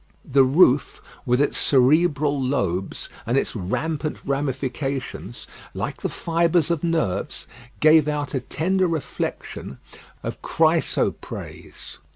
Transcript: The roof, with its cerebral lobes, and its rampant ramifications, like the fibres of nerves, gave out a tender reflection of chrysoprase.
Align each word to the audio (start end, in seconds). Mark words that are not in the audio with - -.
The 0.25 0.43
roof, 0.43 0.99
with 1.27 1.39
its 1.39 1.59
cerebral 1.59 2.41
lobes, 2.41 3.07
and 3.27 3.37
its 3.37 3.55
rampant 3.55 4.17
ramifications, 4.25 5.45
like 5.75 6.01
the 6.01 6.09
fibres 6.09 6.71
of 6.71 6.83
nerves, 6.83 7.45
gave 7.81 8.07
out 8.07 8.33
a 8.33 8.39
tender 8.39 8.87
reflection 8.87 9.77
of 10.23 10.41
chrysoprase. 10.41 11.99